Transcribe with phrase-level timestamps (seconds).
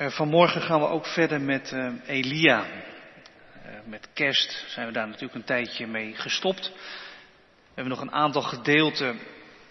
[0.00, 2.64] Uh, vanmorgen gaan we ook verder met uh, Elia.
[2.64, 6.72] Uh, met kerst zijn we daar natuurlijk een tijdje mee gestopt.
[6.74, 9.18] We hebben nog een aantal gedeelten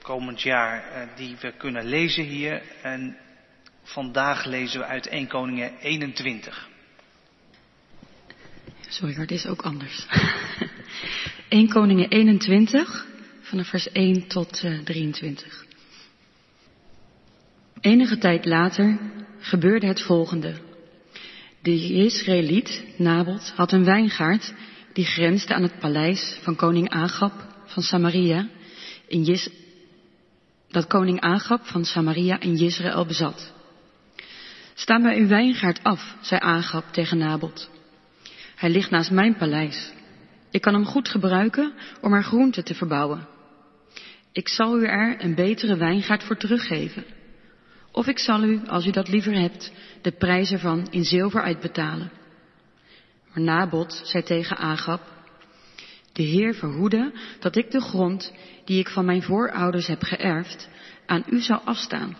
[0.02, 0.84] komend jaar
[1.16, 2.62] die we kunnen lezen hier.
[2.82, 3.18] En
[3.84, 6.70] vandaag lezen we uit 1 Koningen 21.
[8.88, 10.08] Sorry, maar dit is ook anders.
[11.50, 13.05] 1 Koningen 21,
[13.42, 15.66] vanaf vers 1 tot 23.
[17.82, 18.98] Enige tijd later
[19.44, 20.54] gebeurde het volgende.
[21.61, 24.54] De Israëliet, Nabot, had een wijngaard
[24.93, 27.33] die grensde aan het paleis van koning Agab
[27.66, 28.50] van Samaria,
[29.07, 29.38] in
[30.69, 33.53] dat koning Agab van Samaria in Israël bezat.
[34.73, 37.69] Sta mij uw wijngaard af, zei Agab tegen Nabot.
[38.55, 39.91] Hij ligt naast mijn paleis.
[40.52, 43.28] Ik kan hem goed gebruiken om er groenten te verbouwen.
[44.31, 47.03] Ik zal u er een betere wijngaard voor teruggeven.
[47.94, 52.11] Of ik zal u, als u dat liever hebt, de prijs ervan in zilver uitbetalen.
[53.33, 55.02] Maar Nabot zei tegen Agab,
[56.14, 58.33] de Heer verhoede dat ik de grond
[58.66, 60.69] die ik van mijn voorouders heb geërfd
[61.05, 62.17] aan u zou afstaan.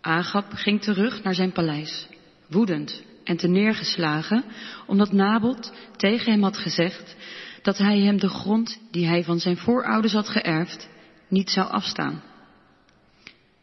[0.00, 2.08] Agab ging terug naar zijn paleis,
[2.48, 4.44] woedend en neergeslagen,
[4.86, 7.16] omdat Nabot tegen hem had gezegd
[7.62, 10.88] dat hij hem de grond die hij van zijn voorouders had geërfd
[11.28, 12.22] niet zou afstaan.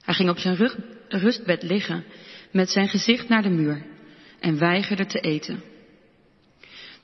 [0.06, 2.04] Hij ging op zijn rug, rustbed liggen
[2.52, 3.86] met zijn gezicht naar de muur
[4.40, 5.64] en weigerde te eten.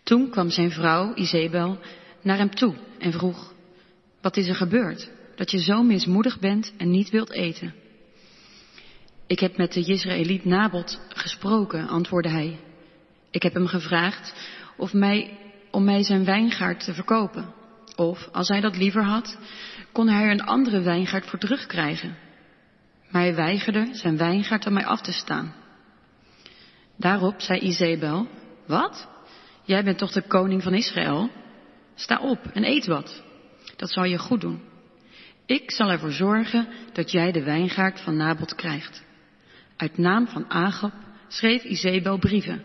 [0.03, 1.79] Toen kwam zijn vrouw Izebel
[2.21, 3.53] naar hem toe en vroeg,
[4.21, 7.73] wat is er gebeurd dat je zo mismoedig bent en niet wilt eten?
[9.27, 12.59] Ik heb met de Jezreëliet Nabot gesproken, antwoordde hij.
[13.29, 14.33] Ik heb hem gevraagd
[14.77, 15.37] of mij,
[15.71, 17.53] om mij zijn wijngaard te verkopen.
[17.95, 19.37] Of, als hij dat liever had,
[19.91, 22.15] kon hij er een andere wijngaard voor terugkrijgen.
[23.11, 25.53] Maar hij weigerde zijn wijngaard aan mij af te staan.
[26.97, 28.27] Daarop zei Izebel,
[28.67, 29.07] wat?
[29.63, 31.29] Jij bent toch de koning van Israël?
[31.95, 33.23] Sta op en eet wat.
[33.75, 34.61] Dat zal je goed doen.
[35.45, 39.03] Ik zal ervoor zorgen dat jij de wijngaard van Nabot krijgt.
[39.77, 40.93] Uit naam van Agab
[41.27, 42.63] schreef Izebel brieven,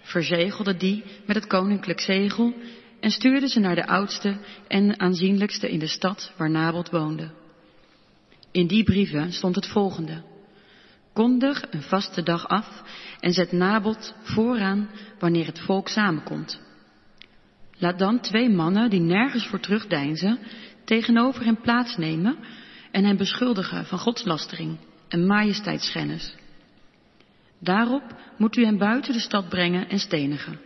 [0.00, 2.54] verzegelde die met het koninklijk zegel
[3.00, 4.36] en stuurde ze naar de oudste
[4.68, 7.30] en aanzienlijkste in de stad waar Nabot woonde.
[8.52, 10.22] In die brieven stond het volgende.
[11.12, 12.82] Kondig een vaste dag af
[13.20, 16.60] en zet Nabot vooraan wanneer het volk samenkomt.
[17.78, 20.38] Laat dan twee mannen die nergens voor terugdeinzen
[20.84, 22.36] tegenover hem plaatsnemen
[22.90, 24.78] en hem beschuldigen van godslastering
[25.08, 26.34] en majesteitsschennis.
[27.58, 28.02] Daarop
[28.36, 30.60] moet u hem buiten de stad brengen en stenigen.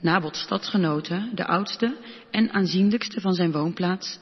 [0.00, 1.96] Nabots stadsgenoten, de oudste
[2.30, 4.18] en aanzienlijkste van zijn woonplaats,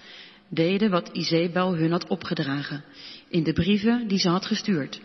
[0.48, 2.84] deden wat Izebel hun had opgedragen
[3.28, 5.00] in de brieven die ze had gestuurd.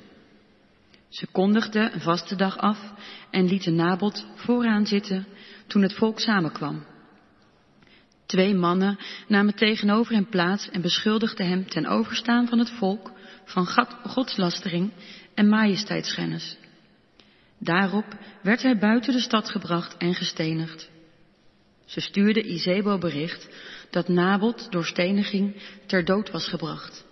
[1.09, 2.93] Ze kondigden een vaste dag af
[3.31, 5.27] en lieten Nabot vooraan zitten
[5.67, 6.85] toen het volk samenkwam.
[8.25, 13.11] Twee mannen namen tegenover hem plaats en beschuldigden hem ten overstaan van het volk
[13.45, 13.67] van
[14.03, 14.91] godslastering
[15.33, 16.57] en majesteitsschennis.
[17.57, 18.05] Daarop
[18.41, 20.89] werd hij buiten de stad gebracht en gestenigd.
[21.85, 23.49] Ze stuurde Izebo bericht
[23.93, 25.55] dat Nabot door steniging
[25.85, 27.05] ter dood was gebracht.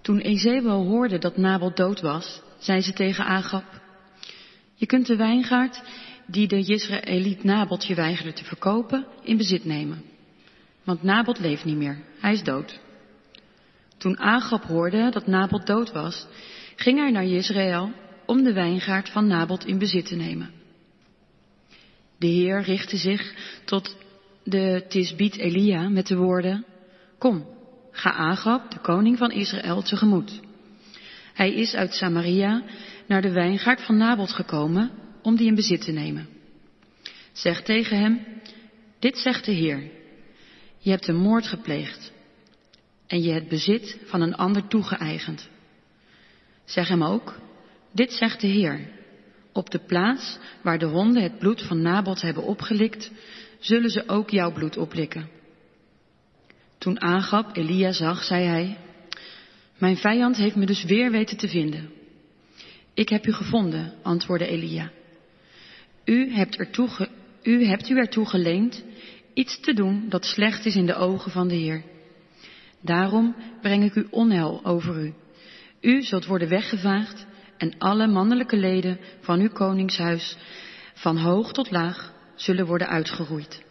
[0.00, 3.64] Toen Izebo hoorde dat Nabot dood was, zei ze tegen Agab,
[4.74, 5.82] je kunt de wijngaard
[6.26, 10.02] die de Jezreëliet Nabot je weigerde te verkopen in bezit nemen.
[10.84, 12.80] Want Nabot leeft niet meer, hij is dood.
[13.98, 16.26] Toen Agab hoorde dat Nabot dood was,
[16.76, 17.92] ging hij naar Jezreel
[18.26, 20.50] om de wijngaard van Nabot in bezit te nemen.
[22.18, 23.34] De Heer richtte zich
[23.64, 23.96] tot
[24.48, 26.64] de Tisbiet Elia met de woorden,
[27.18, 27.46] Kom,
[27.90, 30.40] ga Agab, de koning van Israël, tegemoet.
[31.34, 32.62] Hij is uit Samaria
[33.06, 34.90] naar de wijngaard van Nabot gekomen
[35.22, 36.28] om die in bezit te nemen.
[37.32, 38.26] Zeg tegen hem,
[38.98, 39.90] dit zegt de Heer,
[40.78, 42.12] je hebt een moord gepleegd
[43.06, 45.48] en je het bezit van een ander toegeëigend.
[46.64, 47.40] Zeg hem ook,
[47.92, 48.88] dit zegt de Heer,
[49.52, 53.10] op de plaats waar de honden het bloed van Nabot hebben opgelikt,
[53.58, 55.28] zullen ze ook jouw bloed oplikken.
[56.78, 58.78] Toen Agab Elia zag, zei hij,
[59.78, 61.90] mijn vijand heeft me dus weer weten te vinden.
[62.94, 64.90] Ik heb u gevonden, antwoordde Elia.
[66.04, 67.08] U hebt, ertoe,
[67.42, 68.84] u hebt u ertoe geleend
[69.34, 71.82] iets te doen dat slecht is in de ogen van de Heer.
[72.80, 75.14] Daarom breng ik u onheil over u.
[75.80, 77.26] U zult worden weggevaagd
[77.56, 80.36] en alle mannelijke leden van uw koningshuis,
[80.94, 83.62] van hoog tot laag, zullen worden uitgeroeid.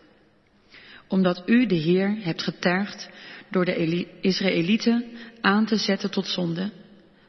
[1.07, 3.09] Omdat u de Heer hebt getergd
[3.49, 5.05] door de Israëlieten
[5.41, 6.71] aan te zetten tot zonde,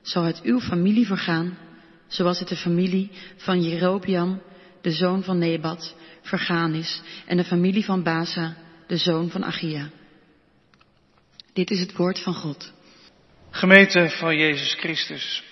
[0.03, 1.59] zal het uw familie vergaan
[2.07, 4.43] zoals het de familie van Jerobiam,
[4.81, 8.57] de zoon van Nebat, vergaan is, en de familie van Baza,
[8.87, 9.91] de zoon van Achia.
[11.53, 12.73] Dit is het woord van God.
[13.51, 15.43] Gemeente van Jezus Christus,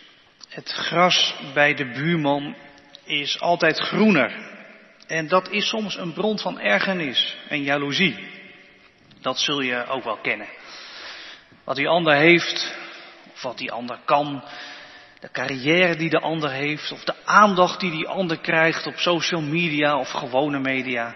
[0.49, 2.55] het gras bij de buurman
[3.05, 4.56] is altijd groener.
[5.07, 8.17] En dat is soms een bron van ergernis en jaloezie.
[9.21, 10.49] Dat zul je ook wel kennen.
[11.65, 12.75] Wat die ander heeft,
[13.33, 14.45] of wat die ander kan,
[15.21, 19.41] de carrière die de ander heeft, of de aandacht die die ander krijgt op social
[19.41, 21.15] media of gewone media,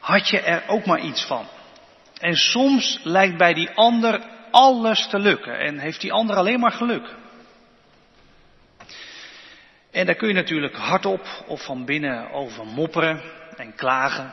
[0.00, 1.46] had je er ook maar iets van.
[2.18, 4.20] En soms lijkt bij die ander
[4.50, 7.14] alles te lukken en heeft die ander alleen maar geluk.
[9.92, 13.20] En daar kun je natuurlijk hardop of van binnen over mopperen
[13.56, 14.32] en klagen.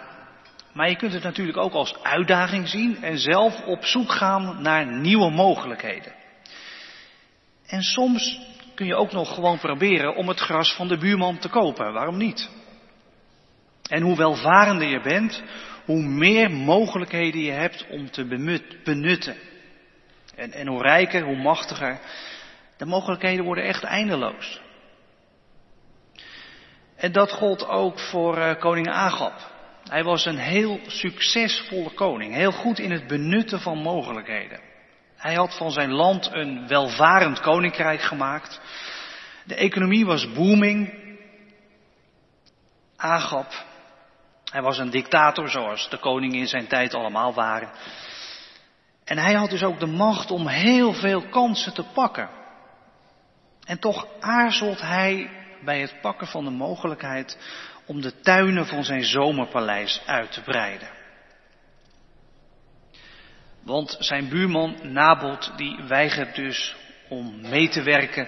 [0.73, 4.88] Maar je kunt het natuurlijk ook als uitdaging zien en zelf op zoek gaan naar
[4.88, 6.13] nieuwe mogelijkheden.
[7.65, 8.39] En soms
[8.75, 11.94] kun je ook nog gewoon proberen om het gras van de buurman te kopen.
[11.94, 12.50] Waarom niet?
[13.89, 15.44] En hoe welvarender je bent,
[15.85, 18.25] hoe meer mogelijkheden je hebt om te
[18.83, 19.35] benutten.
[20.35, 22.00] En, en hoe rijker, hoe machtiger.
[22.77, 24.61] De mogelijkheden worden echt eindeloos.
[27.00, 29.34] En dat gold ook voor uh, koning Agab.
[29.90, 34.60] Hij was een heel succesvolle koning, heel goed in het benutten van mogelijkheden.
[35.16, 38.62] Hij had van zijn land een welvarend koninkrijk gemaakt.
[39.44, 40.94] De economie was booming.
[42.96, 43.66] Agab,
[44.52, 47.69] hij was een dictator zoals de koningen in zijn tijd allemaal waren.
[49.04, 52.30] En hij had dus ook de macht om heel veel kansen te pakken.
[53.66, 57.38] En toch aarzelt hij bij het pakken van de mogelijkheid
[57.85, 60.89] om de tuinen van zijn zomerpaleis uit te breiden.
[63.63, 66.75] Want zijn buurman Nabot die weigert dus
[67.07, 68.27] om mee te werken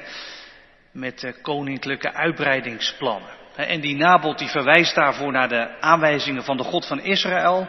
[0.92, 3.30] met de koninklijke uitbreidingsplannen.
[3.56, 7.68] En die Nabot die verwijst daarvoor naar de aanwijzingen van de God van Israël.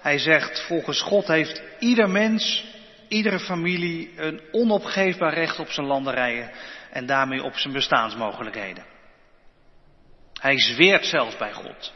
[0.00, 2.64] Hij zegt, volgens God heeft ieder mens,
[3.08, 6.50] iedere familie een onopgeefbaar recht op zijn landerijen
[6.90, 8.97] en daarmee op zijn bestaansmogelijkheden.
[10.38, 11.92] Hij zweert zelfs bij God.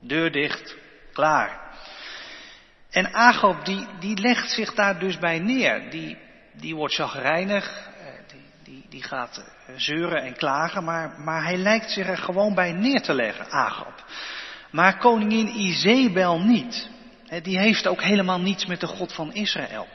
[0.00, 0.76] Deur dicht,
[1.12, 1.60] klaar.
[2.90, 5.90] En Agab die, die legt zich daar dus bij neer.
[5.90, 6.18] Die,
[6.52, 11.56] die wordt chagrijnig, eh, die, die, die gaat eh, zeuren en klagen, maar, maar hij
[11.56, 14.04] lijkt zich er gewoon bij neer te leggen, Agab.
[14.70, 16.88] Maar koningin Izebel niet.
[17.42, 19.88] Die heeft ook helemaal niets met de God van Israël.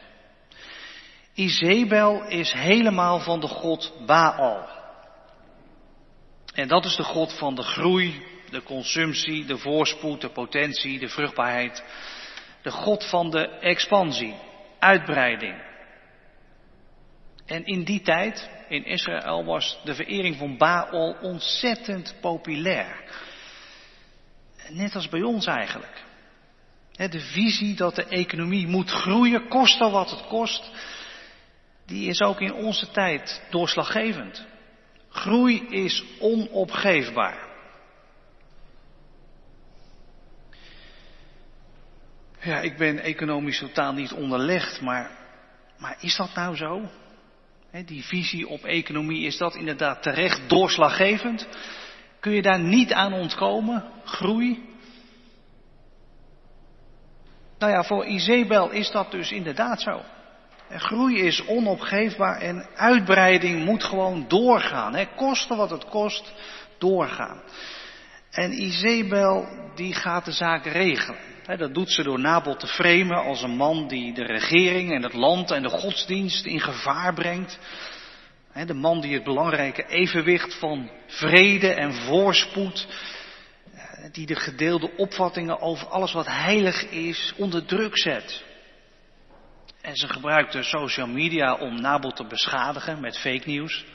[1.33, 4.74] Izebel is helemaal van de God Baal.
[6.55, 11.09] En dat is de God van de groei, de consumptie, de voorspoed, de potentie, de
[11.09, 11.83] vruchtbaarheid.
[12.61, 14.35] De God van de expansie,
[14.79, 15.63] uitbreiding.
[17.45, 23.03] En in die tijd, in Israël, was de verering van Baal ontzettend populair.
[24.69, 26.03] Net als bij ons eigenlijk.
[26.91, 30.71] De visie dat de economie moet groeien, koste wat het kost,
[31.85, 34.45] die is ook in onze tijd doorslaggevend.
[35.15, 37.43] Groei is onopgeefbaar.
[42.39, 45.11] Ja, ik ben economisch totaal niet onderlegd, maar,
[45.77, 46.89] maar is dat nou zo?
[47.85, 51.47] die visie op economie, is dat inderdaad terecht doorslaggevend?
[52.19, 53.83] Kun je daar niet aan ontkomen?
[54.05, 54.65] Groei?
[57.57, 60.01] Nou ja, voor Isabel is dat dus inderdaad zo.
[60.79, 64.95] Groei is onopgeefbaar en uitbreiding moet gewoon doorgaan.
[64.95, 65.05] Hè.
[65.15, 66.33] Kosten wat het kost,
[66.77, 67.41] doorgaan.
[68.31, 71.19] En Isabel die gaat de zaak regelen.
[71.57, 75.13] dat doet ze door Nabot te framen als een man die de regering en het
[75.13, 77.59] land en de godsdienst in gevaar brengt.
[78.65, 82.87] de man die het belangrijke evenwicht van vrede en voorspoed,
[84.11, 88.43] die de gedeelde opvattingen over alles wat heilig is onder druk zet.
[89.85, 93.85] En ze gebruikte social media om Nabot te beschadigen met fake nieuws.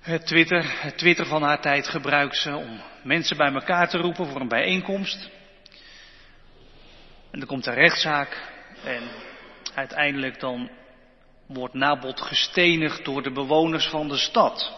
[0.00, 4.26] Het Twitter, het Twitter van haar tijd gebruikt ze om mensen bij elkaar te roepen
[4.26, 5.30] voor een bijeenkomst.
[7.30, 8.50] En dan komt er rechtszaak
[8.84, 9.02] en
[9.74, 10.70] uiteindelijk dan
[11.46, 14.72] wordt Nabot gestenigd door de bewoners van de stad.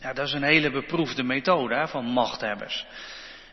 [0.00, 2.86] Ja, dat is een hele beproefde methode van machthebbers.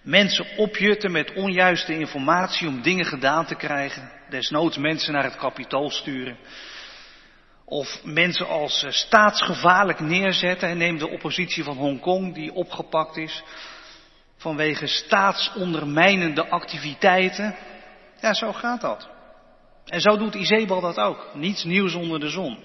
[0.06, 4.12] Mensen opjutten met onjuiste informatie om dingen gedaan te krijgen.
[4.30, 6.38] Desnoods mensen naar het kapitool sturen.
[7.66, 10.70] Of mensen als eh, staatsgevaarlijk neerzetten.
[10.70, 13.44] En neem de oppositie van Hongkong die opgepakt is.
[14.38, 17.56] Vanwege staatsondermijnende activiteiten.
[18.22, 19.10] Ja, zo gaat dat.
[19.86, 21.30] En zo doet Izebal dat ook.
[21.34, 22.64] Niets nieuws onder de zon.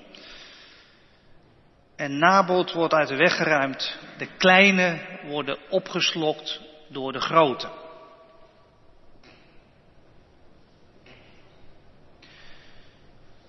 [1.97, 3.99] En Nabot wordt uit de weg geruimd.
[4.19, 7.71] De kleine worden opgeslokt door de grote.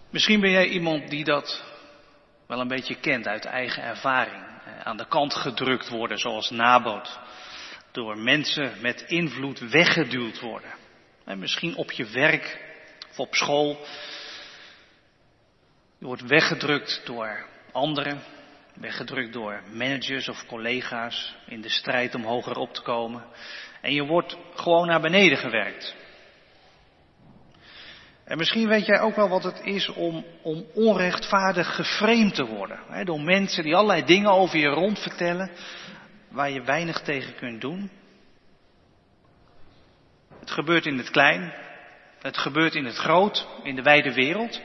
[0.09, 1.63] Misschien ben jij iemand die dat
[2.47, 4.43] wel een beetje kent uit eigen ervaring.
[4.83, 7.19] Aan de kant gedrukt worden zoals Nabot.
[7.91, 10.71] Door mensen met invloed weggeduwd worden.
[11.25, 12.75] En misschien op je werk
[13.09, 13.85] of op school.
[15.97, 18.21] Je wordt weggedrukt door anderen.
[18.73, 23.23] Weggedrukt door managers of collega's in de strijd om hoger op te komen.
[23.81, 25.95] En je wordt gewoon naar beneden gewerkt.
[28.23, 33.05] En misschien weet jij ook wel wat het is om, om onrechtvaardig geframed te worden.
[33.05, 35.51] Door mensen die allerlei dingen over je rond vertellen
[36.29, 37.91] waar je weinig tegen kunt doen.
[40.39, 41.53] Het gebeurt in het klein,
[42.21, 44.61] het gebeurt in het groot, in de wijde wereld.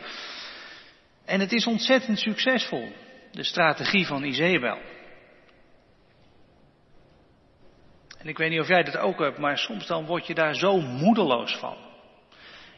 [1.25, 2.93] En het is ontzettend succesvol,
[3.37, 4.79] de strategie van Isabel.
[8.19, 10.55] En ik weet niet of jij dat ook hebt, maar soms dan word je daar
[10.55, 11.77] zo moedeloos van.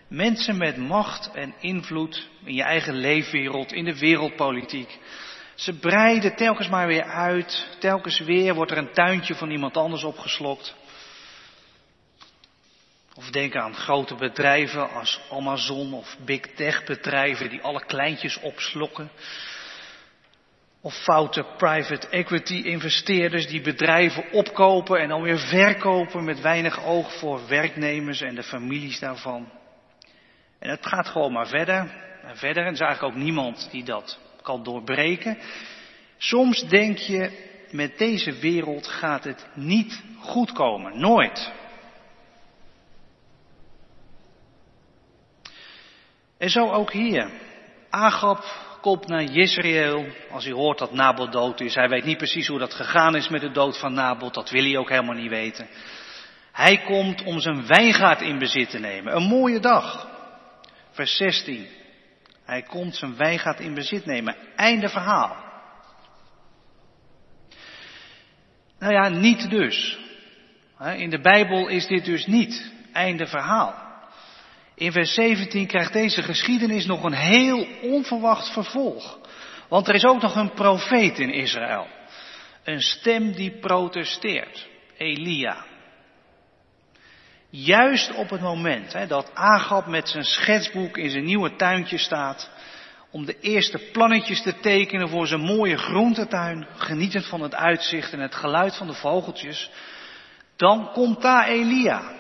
[0.09, 4.99] Mensen met macht en invloed in je eigen leefwereld, in de wereldpolitiek.
[5.55, 7.77] Ze breiden telkens maar weer uit.
[7.79, 10.75] Telkens weer wordt er een tuintje van iemand anders opgeslokt.
[13.15, 19.11] Of denk aan grote bedrijven als Amazon of big tech bedrijven die alle kleintjes opslokken.
[20.81, 27.19] Of foute private equity investeerders die bedrijven opkopen en dan weer verkopen met weinig oog
[27.19, 29.49] voor werknemers en de families daarvan.
[30.59, 31.91] En het gaat gewoon maar verder
[32.23, 32.63] en verder.
[32.63, 35.39] En er is eigenlijk ook niemand die dat kan doorbreken.
[36.17, 41.01] Soms denk je, met deze wereld gaat het niet goed komen.
[41.01, 41.53] Nooit.
[46.39, 47.31] En zo ook hier.
[47.91, 51.75] Agab komt naar Jezreel als hij hoort dat Nabot dood is.
[51.75, 54.35] Hij weet niet precies hoe dat gegaan is met de dood van Nabot.
[54.35, 55.69] Dat wil hij ook helemaal niet weten.
[56.53, 59.17] Hij komt om zijn wijngaard in bezit te nemen.
[59.17, 60.09] Een mooie dag.
[60.91, 61.67] Vers 16.
[62.45, 64.37] Hij komt zijn wijngaard in bezit nemen.
[64.57, 65.37] Einde verhaal.
[68.79, 69.99] Nou ja, niet dus.
[70.97, 73.88] In de Bijbel is dit dus niet einde verhaal.
[74.79, 79.19] In vers 17 krijgt deze geschiedenis nog een heel onverwacht vervolg.
[79.69, 81.87] Want er is ook nog een profeet in Israël.
[82.65, 84.69] Een stem die protesteert.
[84.97, 85.65] Elia.
[87.51, 92.51] Juist op het moment hè, dat Agab met zijn schetsboek in zijn nieuwe tuintje staat,
[93.11, 98.21] om de eerste plannetjes te tekenen voor zijn mooie groentetuin, genietend van het uitzicht en
[98.21, 99.71] het geluid van de vogeltjes,
[100.57, 102.18] dan komt daar Elia.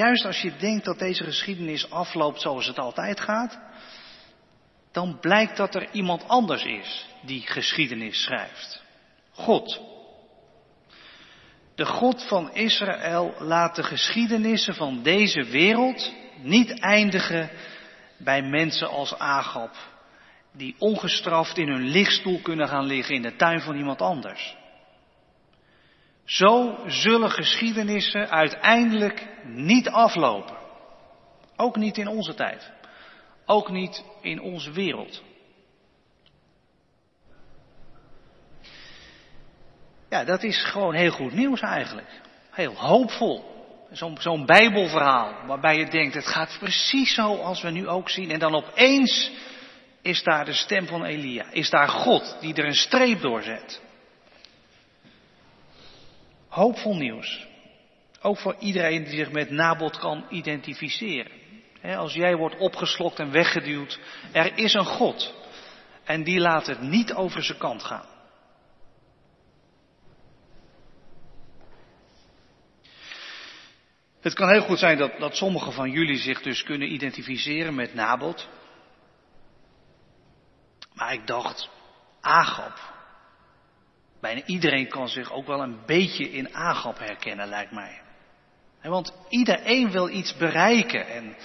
[0.00, 3.58] Juist als je denkt dat deze geschiedenis afloopt zoals het altijd gaat,
[4.92, 8.82] dan blijkt dat er iemand anders is die geschiedenis schrijft.
[9.30, 9.80] God.
[11.74, 17.50] De God van Israël laat de geschiedenissen van deze wereld niet eindigen
[18.18, 19.76] bij mensen als Agab,
[20.52, 24.56] die ongestraft in hun lichtstoel kunnen gaan liggen in de tuin van iemand anders.
[26.30, 30.56] Zo zullen geschiedenissen uiteindelijk niet aflopen.
[31.56, 32.70] Ook niet in onze tijd.
[33.46, 35.22] Ook niet in onze wereld.
[40.08, 42.20] Ja, dat is gewoon heel goed nieuws eigenlijk.
[42.50, 43.44] Heel hoopvol.
[44.18, 48.30] Zo'n bijbelverhaal waarbij je denkt, het gaat precies zo als we nu ook zien.
[48.30, 49.30] En dan opeens
[50.02, 51.50] is daar de stem van Elia.
[51.50, 53.88] Is daar God die er een streep door zet.
[56.50, 57.46] Hoopvol nieuws.
[58.20, 61.32] Ook voor iedereen die zich met Nabot kan identificeren.
[61.82, 64.00] Als jij wordt opgeslokt en weggeduwd,
[64.32, 65.34] er is een God.
[66.04, 68.06] En die laat het niet over zijn kant gaan.
[74.20, 77.94] Het kan heel goed zijn dat, dat sommigen van jullie zich dus kunnen identificeren met
[77.94, 78.48] Nabot.
[80.94, 81.68] Maar ik dacht,
[82.20, 82.99] Agab.
[84.20, 88.00] Bijna iedereen kan zich ook wel een beetje in Agab herkennen, lijkt mij.
[88.82, 91.36] Want iedereen wil iets bereiken en,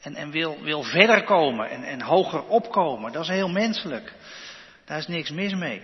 [0.00, 3.12] en, en wil, wil verder komen en, en hoger opkomen.
[3.12, 4.12] Dat is heel menselijk.
[4.84, 5.82] Daar is niks mis mee.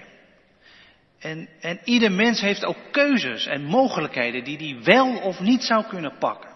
[1.18, 5.84] En, en ieder mens heeft ook keuzes en mogelijkheden die hij wel of niet zou
[5.84, 6.54] kunnen pakken.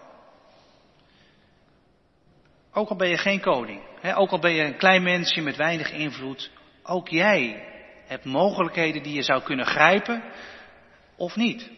[2.73, 3.81] Ook al ben je geen koning,
[4.15, 6.51] ook al ben je een klein mensje met weinig invloed,
[6.83, 7.70] ook jij
[8.11, 10.23] hebt mogelijkheden die je zou kunnen grijpen
[11.15, 11.69] of niet.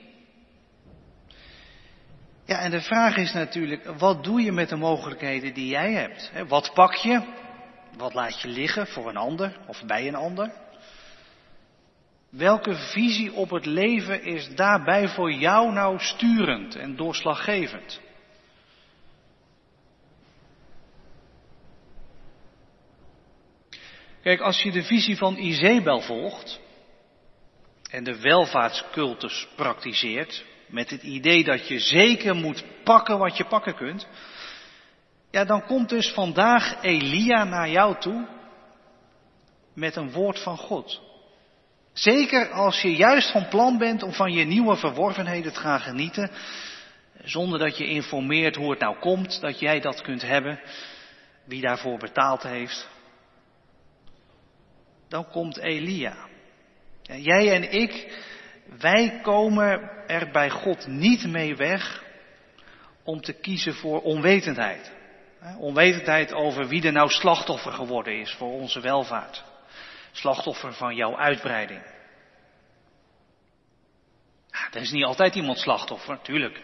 [2.46, 6.32] Ja, en de vraag is natuurlijk, wat doe je met de mogelijkheden die jij hebt?
[6.48, 7.22] Wat pak je?
[7.98, 10.52] Wat laat je liggen voor een ander of bij een ander?
[12.30, 18.02] Welke visie op het leven is daarbij voor jou nou sturend en doorslaggevend?
[24.24, 26.60] Kijk, als je de visie van Izebel volgt
[27.89, 33.75] en de welvaartscultus praktiseert, met het idee dat je zeker moet pakken wat je pakken
[33.75, 34.08] kunt,
[35.32, 38.27] ja, dan komt dus vandaag Elia naar jou toe
[39.74, 41.01] met een woord van God.
[41.94, 46.32] Zeker als je juist van plan bent om van je nieuwe verworvenheden te gaan genieten,
[47.24, 50.60] zonder dat je informeert hoe het nou komt dat jij dat kunt hebben,
[51.46, 52.92] wie daarvoor betaald heeft.
[55.13, 56.15] Dan komt Elia.
[57.01, 58.22] Jij en ik,
[58.79, 62.03] wij komen er bij God niet mee weg
[63.03, 64.91] om te kiezen voor onwetendheid.
[65.58, 69.43] Onwetendheid over wie er nou slachtoffer geworden is voor onze welvaart.
[70.12, 71.82] Slachtoffer van jouw uitbreiding.
[74.72, 76.62] Er is niet altijd iemand slachtoffer, natuurlijk.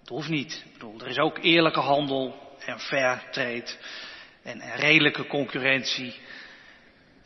[0.00, 0.62] Het hoeft niet.
[0.66, 3.70] Ik bedoel, er is ook eerlijke handel en fair trade
[4.42, 6.14] en redelijke concurrentie.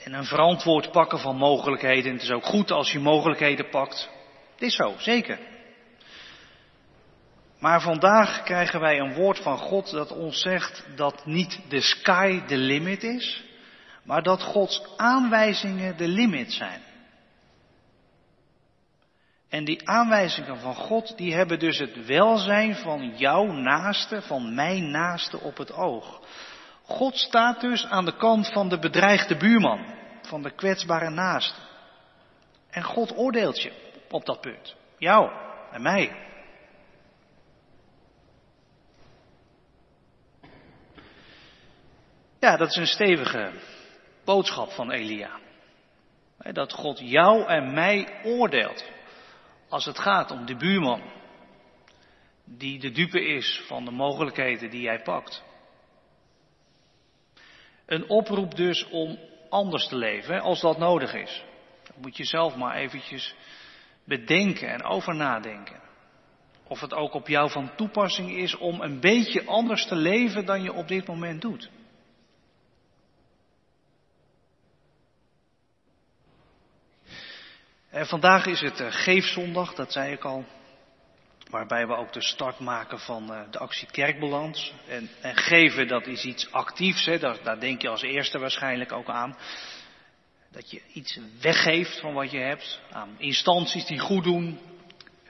[0.04, 2.12] En een verantwoord pakken van mogelijkheden.
[2.12, 4.10] Het is ook goed als je mogelijkheden pakt.
[4.52, 5.38] Het is zo, zeker.
[7.58, 12.40] Maar vandaag krijgen wij een woord van God dat ons zegt dat niet de sky
[12.46, 13.44] de limit is,
[14.04, 16.80] maar dat Gods aanwijzingen de limit zijn.
[19.48, 24.90] En die aanwijzingen van God, die hebben dus het welzijn van jouw naaste, van mijn
[24.90, 26.20] naaste op het oog.
[26.84, 31.60] God staat dus aan de kant van de bedreigde buurman, van de kwetsbare naaste.
[32.70, 33.72] En God oordeelt je
[34.10, 34.76] op dat punt.
[34.98, 35.30] Jou
[35.70, 36.16] en mij.
[42.38, 43.52] Ja, dat is een stevige
[44.24, 45.40] boodschap van Elia.
[46.38, 48.90] Dat God jou en mij oordeelt
[49.68, 51.02] als het gaat om de buurman
[52.44, 55.42] die de dupe is van de mogelijkheden die jij pakt.
[57.92, 61.44] Een oproep dus om anders te leven als dat nodig is.
[61.82, 63.34] Dat moet je zelf maar eventjes
[64.04, 65.80] bedenken en over nadenken.
[66.68, 70.62] Of het ook op jou van toepassing is om een beetje anders te leven dan
[70.62, 71.70] je op dit moment doet.
[77.90, 80.44] En vandaag is het uh, Geefzondag, dat zei ik al.
[81.50, 84.72] Waarbij we ook de start maken van uh, de actie Kerkbalans.
[84.88, 87.18] En, en, geven, dat is iets actiefs, hè?
[87.18, 89.36] Daar, daar denk je als eerste waarschijnlijk ook aan.
[90.50, 92.80] Dat je iets weggeeft van wat je hebt.
[92.90, 94.58] Aan instanties die goed doen.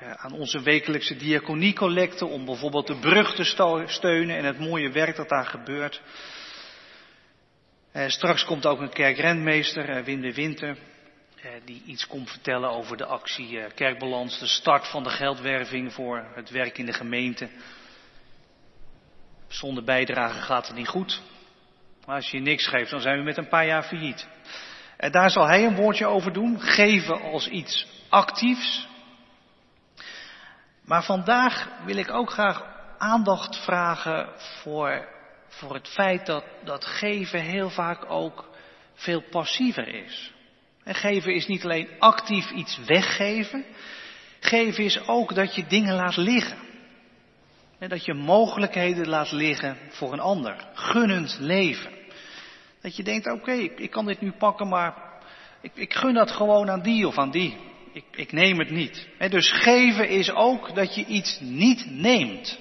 [0.03, 5.17] Uh, aan onze wekelijkse diaconiecollecten om bijvoorbeeld de brug te steunen en het mooie werk
[5.17, 6.03] dat daar gebeurt.
[8.07, 10.77] straks komt ook een kerkrentmeester, Wim de Winter
[11.65, 16.27] die iets komt vertellen over de actie eh, Kerkbalans, de start van de geldwerving voor
[16.35, 17.49] het werk in de gemeente.
[19.49, 21.21] Zonder bijdrage gaat het niet goed.
[22.07, 24.29] Maar als je niks geeft, dan zijn we met een paar jaar failliet.
[24.97, 26.61] En daar zal hij een woordje over doen.
[26.61, 28.89] Geven als iets actiefs.
[30.85, 32.65] Maar vandaag wil ik ook graag
[32.99, 35.09] aandacht vragen voor,
[35.49, 38.51] voor het feit dat, dat geven heel vaak ook
[38.95, 40.33] veel passiever is.
[40.85, 43.65] En geven is niet alleen actief iets weggeven.
[44.41, 46.59] Geven is ook dat je dingen laat liggen.
[47.79, 50.67] En dat je mogelijkheden laat liggen voor een ander.
[50.75, 51.91] Gunnend leven.
[52.81, 54.95] Dat je denkt, oké, ik, kan dit nu pakken, maar
[55.61, 57.57] ik, ik, gun dat gewoon aan die of aan die.
[57.93, 59.09] Ik, ik neem het niet.
[59.29, 62.59] Dus geven is ook dat je iets niet neemt.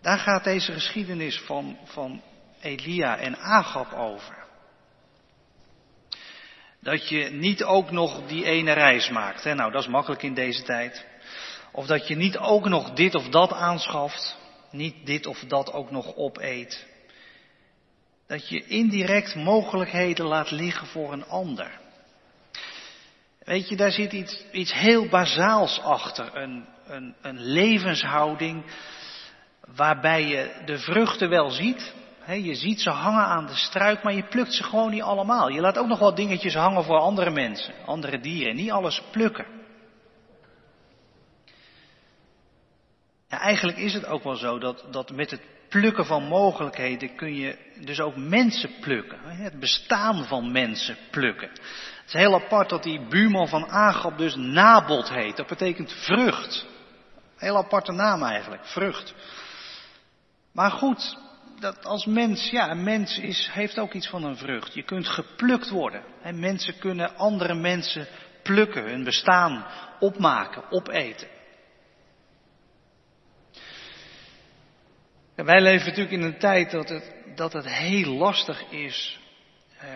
[0.00, 2.22] Daar gaat deze geschiedenis van, van
[2.60, 4.41] Elia en Agab over.
[6.82, 9.44] Dat je niet ook nog die ene reis maakt.
[9.44, 9.54] Hè?
[9.54, 11.06] Nou, dat is makkelijk in deze tijd.
[11.72, 14.36] Of dat je niet ook nog dit of dat aanschaft.
[14.70, 16.86] Niet dit of dat ook nog opeet.
[18.26, 21.80] Dat je indirect mogelijkheden laat liggen voor een ander.
[23.38, 26.36] Weet je, daar zit iets, iets heel bazaals achter.
[26.36, 28.64] Een, een, een levenshouding
[29.74, 31.92] waarbij je de vruchten wel ziet,
[32.26, 35.48] je ziet ze hangen aan de struik, maar je plukt ze gewoon niet allemaal.
[35.48, 38.56] Je laat ook nog wat dingetjes hangen voor andere mensen, andere dieren.
[38.56, 39.46] Niet alles plukken.
[43.28, 47.34] Ja, eigenlijk is het ook wel zo dat, dat met het plukken van mogelijkheden kun
[47.34, 49.18] je dus ook mensen plukken.
[49.22, 51.48] Het bestaan van mensen plukken.
[51.48, 55.36] Het is heel apart dat die buurman van Agab dus Nabot heet.
[55.36, 56.66] Dat betekent vrucht.
[57.36, 59.14] Heel aparte naam eigenlijk, vrucht.
[60.52, 61.18] Maar goed,
[61.62, 64.74] dat als mens, ja, een mens is, heeft ook iets van een vrucht.
[64.74, 66.02] Je kunt geplukt worden.
[66.22, 68.06] En mensen kunnen andere mensen
[68.42, 69.66] plukken, hun bestaan
[70.00, 71.28] opmaken, opeten.
[75.34, 79.18] En wij leven natuurlijk in een tijd dat het, dat het heel lastig is.
[79.78, 79.88] Eh,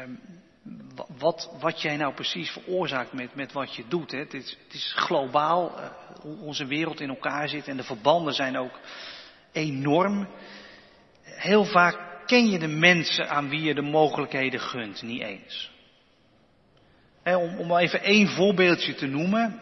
[1.18, 4.10] wat, wat jij nou precies veroorzaakt met, met wat je doet.
[4.10, 4.18] Hè.
[4.18, 5.84] Het, is, het is globaal, uh,
[6.20, 8.80] hoe onze wereld in elkaar zit en de verbanden zijn ook
[9.52, 10.28] enorm.
[11.36, 15.70] Heel vaak ken je de mensen aan wie je de mogelijkheden gunt niet eens.
[17.24, 19.60] Om, om even één voorbeeldje te noemen.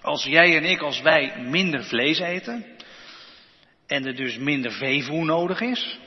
[0.00, 2.64] Als jij en ik, als wij minder vlees eten,
[3.86, 5.98] en er dus minder veevoer nodig is,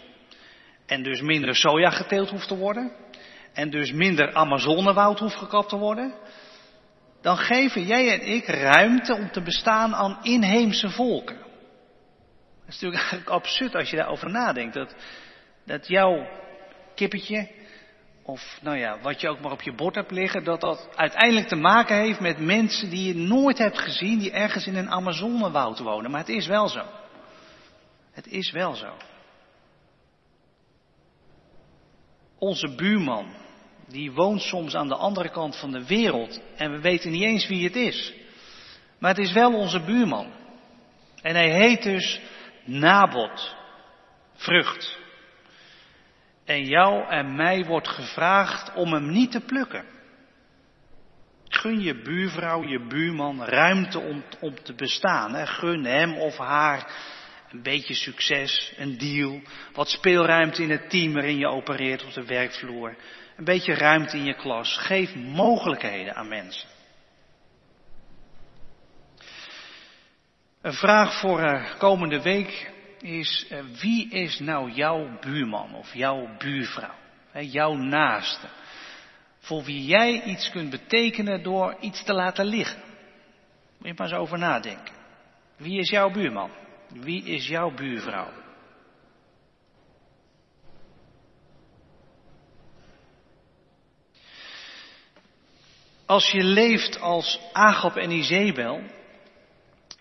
[0.86, 2.91] en dus minder soja geteeld hoeft te worden,
[3.53, 6.13] en dus minder Amazonewoud hoeft gekapt te worden,
[7.21, 11.38] dan geven jij en ik ruimte om te bestaan aan inheemse volken.
[12.71, 14.73] Dat is natuurlijk eigenlijk absurd als je daarover nadenkt.
[14.73, 14.95] Dat,
[15.65, 16.27] dat jouw
[16.95, 17.49] kippetje,
[18.23, 21.47] of nou ja, wat je ook maar op je bord hebt liggen, dat dat uiteindelijk
[21.47, 25.79] te maken heeft met mensen die je nooit hebt gezien, die ergens in een Amazonewoud
[25.79, 26.12] wonen.
[26.12, 26.86] Maar het is wel zo.
[28.12, 28.93] Het is wel zo.
[32.38, 33.25] Onze buurman,
[33.88, 37.47] die woont soms aan de andere kant van de wereld en we weten niet eens
[37.47, 38.13] wie het is.
[38.99, 40.31] Maar het is wel onze buurman.
[41.21, 42.21] En hij heet dus
[42.65, 43.56] Nabot,
[44.36, 45.00] vrucht.
[46.45, 49.86] En jou en mij wordt gevraagd om hem niet te plukken.
[51.47, 54.00] Gun je buurvrouw, je buurman ruimte
[54.39, 55.34] om, te bestaan.
[55.34, 55.45] Hè?
[55.45, 56.91] Gun hem of haar
[57.52, 59.41] een beetje succes, een deal,
[59.74, 62.95] wat speelruimte in het team waarin je opereert op de werkvloer,
[63.38, 64.78] een beetje ruimte in je klas.
[64.78, 66.67] Geef mogelijkheden aan mensen.
[70.62, 76.38] Een vraag voor uh, komende week is, uh, wie is nou jouw buurman of jouw
[76.38, 76.95] buurvrouw?
[77.32, 78.47] Hè, jouw naaste.
[79.39, 82.82] Voor wie jij iets kunt betekenen door iets te laten liggen.
[83.78, 84.93] Moet je maar eens over nadenken.
[85.58, 86.52] Wie is jouw buurman?
[86.88, 88.32] Wie is jouw buurvrouw?
[96.06, 98.82] Als je leeft als Agap en Izebel,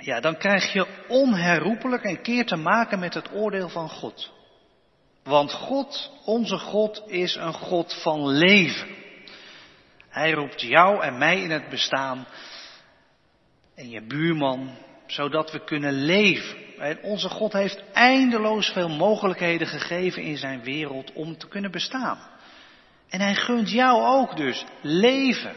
[0.01, 4.33] ja, dan krijg je onherroepelijk een keer te maken met het oordeel van God.
[5.23, 8.89] Want God, onze God, is een God van leven.
[10.09, 12.27] Hij roept jou en mij in het bestaan
[13.75, 16.57] en je buurman, zodat we kunnen leven.
[16.79, 22.19] En onze God heeft eindeloos veel mogelijkheden gegeven in zijn wereld om te kunnen bestaan.
[23.09, 25.55] En hij gunt jou ook dus leven.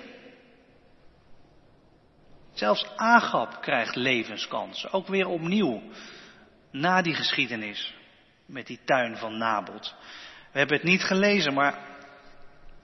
[2.54, 5.82] Zelfs Agap krijgt levenskansen, ook weer opnieuw,
[6.72, 7.94] na die geschiedenis
[8.46, 9.96] met die tuin van Nabot.
[10.52, 11.78] We hebben het niet gelezen, maar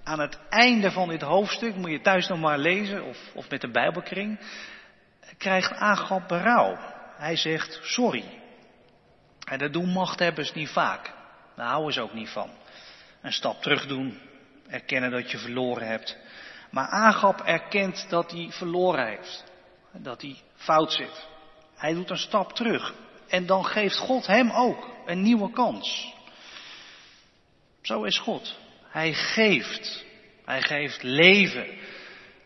[0.03, 3.62] aan het einde van dit hoofdstuk, moet je thuis nog maar lezen, of, of met
[3.62, 4.39] de Bijbelkring,
[5.38, 6.77] krijgt Agap berouw.
[7.17, 8.23] Hij zegt sorry.
[9.45, 11.13] En dat doen machthebbers niet vaak.
[11.55, 12.49] Daar houden ze ook niet van.
[13.21, 14.19] Een stap terug doen,
[14.67, 16.17] erkennen dat je verloren hebt.
[16.71, 19.48] Maar Agap erkent dat hij verloren heeft.
[19.93, 21.28] Dat hij fout zit.
[21.75, 22.93] Hij doet een stap terug.
[23.28, 26.13] En dan geeft God hem ook een nieuwe kans.
[27.82, 28.58] Zo is God.
[28.84, 30.06] Hij geeft.
[30.45, 31.78] Hij geeft leven.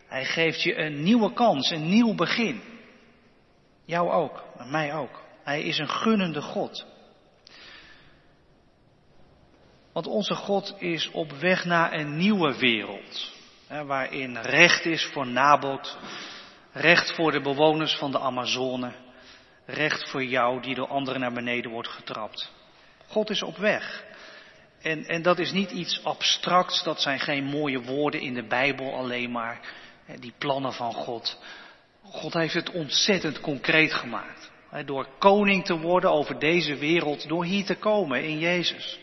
[0.08, 2.62] Hij geeft je een nieuwe kans, een nieuw begin.
[3.86, 5.22] Jou ook, mij ook.
[5.44, 6.86] Hij is een gunnende God.
[9.94, 13.32] Want onze God is op weg naar een nieuwe wereld.
[13.68, 15.98] Hè, waarin recht is voor Nabot,
[16.74, 18.92] recht voor de bewoners van de Amazone,
[19.66, 22.52] recht voor jou die door anderen naar beneden wordt getrapt.
[23.08, 24.04] God is op weg.
[24.82, 28.96] En, en dat is niet iets abstracts, dat zijn geen mooie woorden in de Bijbel
[28.96, 29.60] alleen maar,
[30.20, 31.40] die plannen van God.
[32.04, 34.52] God heeft het ontzettend concreet gemaakt.
[34.86, 39.00] Door koning te worden over deze wereld, door hier te komen in Jezus.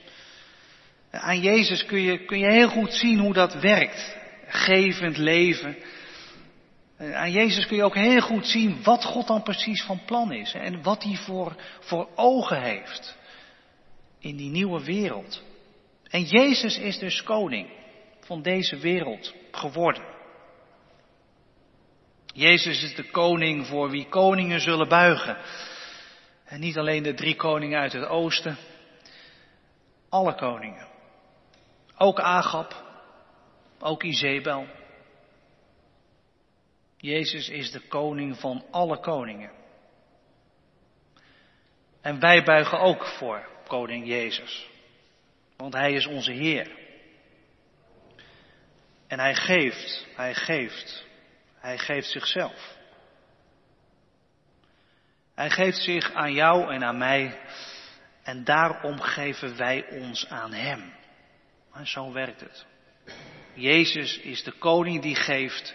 [1.10, 4.16] Aan Jezus kun je, kun je heel goed zien hoe dat werkt.
[4.46, 5.76] Gevend leven.
[7.00, 10.52] Aan Jezus kun je ook heel goed zien wat God dan precies van plan is.
[10.52, 13.18] En wat hij voor, voor ogen heeft.
[14.18, 15.42] In die nieuwe wereld.
[16.08, 17.70] En Jezus is dus koning
[18.20, 20.04] van deze wereld geworden.
[22.26, 25.36] Jezus is de koning voor wie koningen zullen buigen.
[26.44, 28.56] En niet alleen de drie koningen uit het oosten,
[30.08, 30.86] alle koningen.
[31.96, 32.84] Ook Agap,
[33.78, 34.66] ook Izebel.
[37.00, 39.50] Jezus is de koning van alle koningen.
[42.00, 44.68] En wij buigen ook voor koning Jezus.
[45.56, 46.78] Want Hij is onze Heer.
[49.06, 51.06] En Hij geeft, Hij geeft,
[51.54, 52.76] Hij geeft zichzelf.
[55.34, 57.38] Hij geeft zich aan jou en aan mij.
[58.22, 60.92] En daarom geven wij ons aan Hem.
[61.72, 62.66] Maar zo werkt het.
[63.54, 65.74] Jezus is de koning die geeft.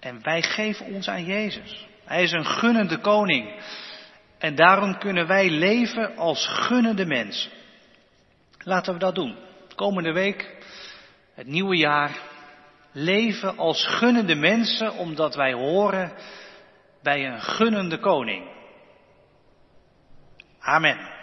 [0.00, 1.86] En wij geven ons aan Jezus.
[2.04, 3.62] Hij is een gunnende koning.
[4.38, 7.50] En daarom kunnen wij leven als gunnende mensen.
[8.58, 9.36] Laten we dat doen.
[9.74, 10.56] Komende week,
[11.34, 12.18] het nieuwe jaar,
[12.92, 16.12] leven als gunnende mensen omdat wij horen
[17.02, 18.50] bij een gunnende koning.
[20.60, 21.19] Amen.